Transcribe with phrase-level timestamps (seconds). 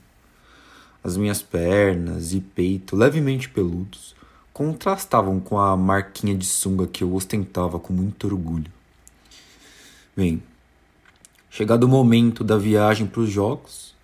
[1.04, 4.14] As minhas pernas e peito, levemente peludos,
[4.50, 8.72] contrastavam com a marquinha de sunga que eu ostentava com muito orgulho.
[10.16, 10.42] Bem,
[11.50, 13.94] chegado o momento da viagem para os jogos,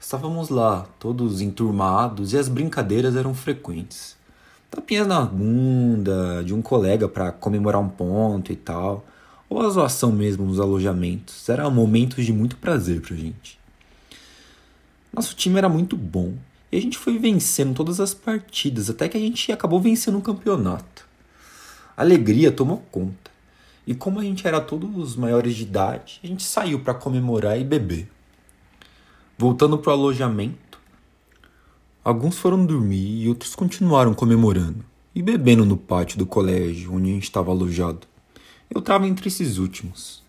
[0.00, 4.16] estávamos lá, todos enturmados e as brincadeiras eram frequentes.
[4.70, 9.04] Tapinhas na bunda de um colega para comemorar um ponto e tal
[9.50, 11.48] ou a zoação mesmo nos alojamentos.
[11.48, 13.58] Eram momentos de muito prazer pra gente.
[15.12, 16.34] Nosso time era muito bom
[16.70, 20.22] e a gente foi vencendo todas as partidas até que a gente acabou vencendo o
[20.22, 21.04] campeonato.
[21.96, 23.30] A alegria tomou conta.
[23.84, 27.64] E como a gente era todos maiores de idade, a gente saiu para comemorar e
[27.64, 28.08] beber.
[29.36, 30.78] Voltando pro alojamento,
[32.04, 37.14] alguns foram dormir e outros continuaram comemorando e bebendo no pátio do colégio onde a
[37.14, 38.06] gente estava alojado.
[38.72, 40.22] Eu estava entre esses últimos.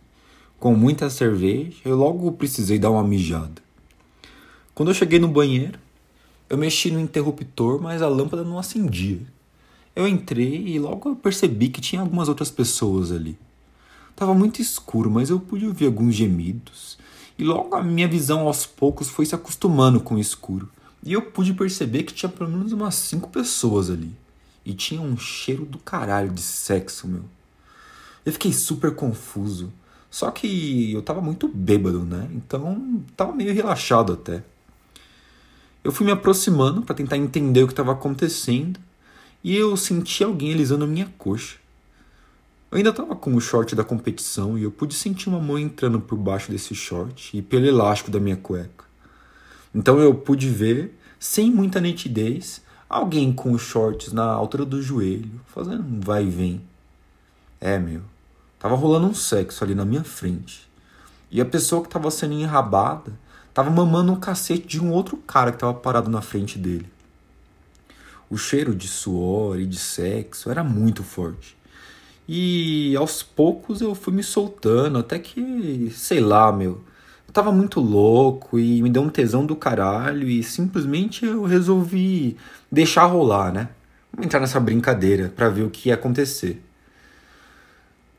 [0.59, 3.61] Com muita cerveja, eu logo precisei dar uma mijada.
[4.73, 5.77] Quando eu cheguei no banheiro,
[6.49, 9.21] eu mexi no interruptor, mas a lâmpada não acendia.
[9.95, 13.37] Eu entrei e logo eu percebi que tinha algumas outras pessoas ali.
[14.15, 16.97] Tava muito escuro, mas eu pude ouvir alguns gemidos.
[17.37, 20.67] E logo a minha visão aos poucos foi se acostumando com o escuro.
[21.03, 24.11] E eu pude perceber que tinha pelo menos umas cinco pessoas ali.
[24.65, 27.23] E tinha um cheiro do caralho de sexo, meu.
[28.25, 29.71] Eu fiquei super confuso.
[30.09, 32.29] Só que eu tava muito bêbado, né?
[32.33, 34.43] Então tava meio relaxado até.
[35.83, 38.79] Eu fui me aproximando para tentar entender o que estava acontecendo
[39.43, 41.57] e eu senti alguém alisando minha coxa.
[42.69, 45.99] Eu ainda estava com o short da competição e eu pude sentir uma mão entrando
[45.99, 48.85] por baixo desse short e pelo elástico da minha cueca.
[49.73, 55.41] Então eu pude ver, sem muita nitidez, alguém com os shorts na altura do joelho,
[55.47, 56.61] fazendo um vai e vem.
[57.59, 58.10] É, meu.
[58.61, 60.69] Tava rolando um sexo ali na minha frente.
[61.31, 63.11] E a pessoa que tava sendo enrabada
[63.51, 66.87] tava mamando um cacete de um outro cara que tava parado na frente dele.
[68.29, 71.57] O cheiro de suor e de sexo era muito forte.
[72.27, 76.83] E aos poucos eu fui me soltando, até que, sei lá, meu.
[77.27, 82.37] Eu tava muito louco e me deu um tesão do caralho e simplesmente eu resolvi
[82.71, 83.69] deixar rolar, né?
[84.13, 86.61] Vamos entrar nessa brincadeira para ver o que ia acontecer.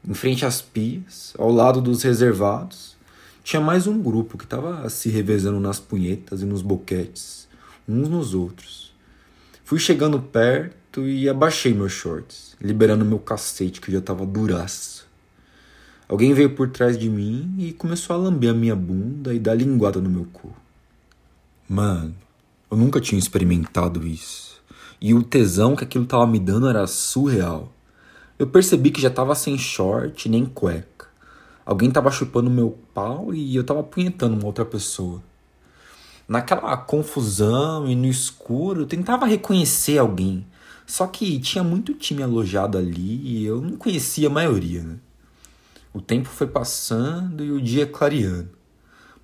[0.06, 2.96] Em frente às pias, ao lado dos reservados,
[3.44, 7.46] tinha mais um grupo que estava se revezando nas punhetas e nos boquetes,
[7.88, 8.92] uns nos outros.
[9.64, 15.06] Fui chegando perto e abaixei meus shorts, liberando meu cacete que já estava duraço.
[16.08, 19.54] Alguém veio por trás de mim e começou a lamber a minha bunda e dar
[19.54, 20.52] linguada no meu cu.
[21.68, 22.14] Mano,
[22.70, 24.60] eu nunca tinha experimentado isso.
[25.00, 27.72] E o tesão que aquilo tava me dando era surreal.
[28.42, 31.06] Eu percebi que já tava sem short nem cueca.
[31.64, 35.22] Alguém tava chupando meu pau e eu tava punhetando uma outra pessoa.
[36.26, 40.44] Naquela confusão e no escuro, eu tentava reconhecer alguém.
[40.84, 44.82] Só que tinha muito time alojado ali e eu não conhecia a maioria.
[44.82, 44.96] Né?
[45.94, 48.50] O tempo foi passando e o dia clareando.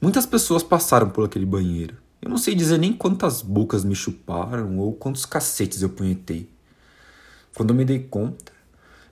[0.00, 1.97] Muitas pessoas passaram por aquele banheiro.
[2.23, 6.49] Eu não sei dizer nem quantas bocas me chuparam ou quantos cacetes eu punhetei.
[7.53, 8.57] Quando eu me dei conta,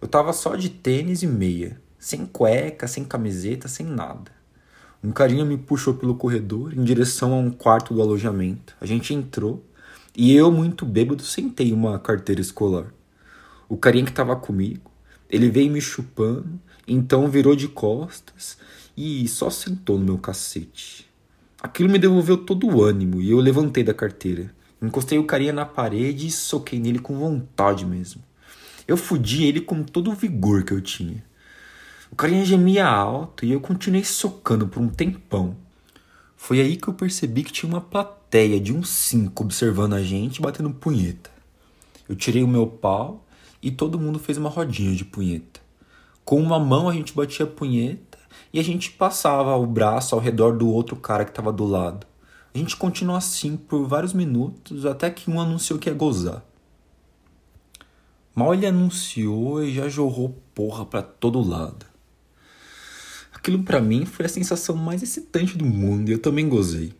[0.00, 4.30] eu tava só de tênis e meia, sem cueca, sem camiseta, sem nada.
[5.02, 8.76] Um carinha me puxou pelo corredor em direção a um quarto do alojamento.
[8.80, 9.64] A gente entrou
[10.16, 12.86] e eu, muito bêbado, sentei uma carteira escolar.
[13.68, 14.90] O carinha que estava comigo,
[15.28, 18.56] ele veio me chupando, então virou de costas
[18.96, 21.06] e só sentou no meu cacete.
[21.62, 24.54] Aquilo me devolveu todo o ânimo e eu levantei da carteira.
[24.80, 28.22] Encostei o carinha na parede e soquei nele com vontade mesmo.
[28.86, 31.24] Eu fudi ele com todo o vigor que eu tinha.
[32.10, 35.56] O carinha gemia alto e eu continuei socando por um tempão.
[36.36, 40.40] Foi aí que eu percebi que tinha uma plateia de uns cinco observando a gente
[40.40, 41.30] batendo punheta.
[42.08, 43.26] Eu tirei o meu pau
[43.60, 45.60] e todo mundo fez uma rodinha de punheta.
[46.24, 48.18] Com uma mão a gente batia a punheta
[48.52, 52.06] e a gente passava o braço ao redor do outro cara que estava do lado.
[52.54, 56.44] A gente continuou assim por vários minutos até que um anunciou que ia gozar.
[58.36, 61.86] Mal ele anunciou e já jorrou porra para todo lado.
[63.32, 66.92] Aquilo para mim foi a sensação mais excitante do mundo e eu também gozei.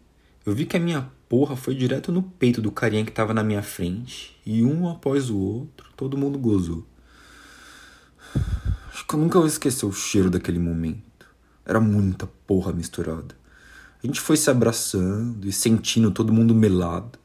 [0.47, 3.45] Eu vi que a minha porra foi direto no peito do carinha que tava na
[3.45, 6.87] minha frente e um após o outro todo mundo gozou.
[8.91, 11.27] Acho que eu nunca vou esquecer o cheiro daquele momento.
[11.67, 13.37] Era muita porra misturada.
[14.03, 17.19] A gente foi se abraçando e sentindo todo mundo melado.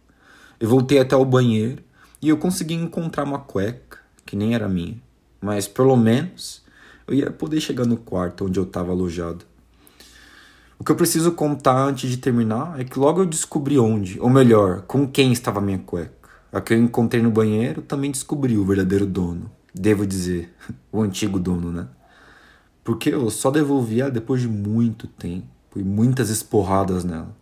[0.59, 1.81] Eu voltei até o banheiro
[2.21, 5.01] e eu consegui encontrar uma cueca que nem era minha,
[5.39, 6.63] mas pelo menos
[7.07, 9.45] eu ia poder chegar no quarto onde eu estava alojado.
[10.79, 14.29] O que eu preciso contar antes de terminar é que logo eu descobri onde, ou
[14.29, 16.11] melhor, com quem estava a minha cueca.
[16.51, 19.51] A que eu encontrei no banheiro também descobri o verdadeiro dono.
[19.73, 20.53] Devo dizer,
[20.91, 21.87] o antigo dono, né?
[22.83, 25.45] Porque eu só devolvi ela depois de muito tempo
[25.75, 27.35] e muitas esporradas nela.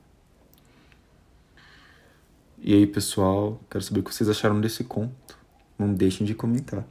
[2.61, 5.28] E aí, pessoal, quero saber o que vocês acharam desse conto.
[5.79, 6.85] Não deixem de comentar.